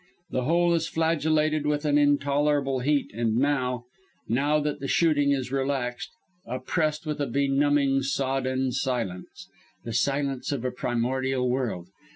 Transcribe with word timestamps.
The 0.31 0.45
whole 0.45 0.73
is 0.73 0.87
flagellated 0.87 1.67
with 1.67 1.85
an 1.85 1.99
intolerable 1.99 2.79
heat 2.79 3.11
and 3.13 3.35
now 3.35 3.85
that 4.27 4.79
the 4.79 4.87
shooting 4.87 5.29
is 5.29 5.51
relaxed 5.51 6.09
oppressed 6.43 7.05
with 7.05 7.21
a 7.21 7.27
benumbing, 7.27 8.01
sodden 8.01 8.71
silence 8.71 9.47
the 9.83 9.93
silence 9.93 10.51
of 10.51 10.65
a 10.65 10.71
primordial 10.71 11.47
world. 11.47 11.89